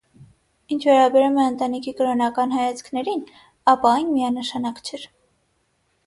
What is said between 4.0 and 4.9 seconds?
միանշանակ